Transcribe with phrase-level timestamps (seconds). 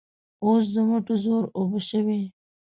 [0.45, 2.21] اوس د مټو زور اوبه شوی.